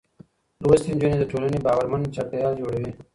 [0.61, 2.91] لوستې نجونې د ټولنې باورمن چاپېريال جوړوي.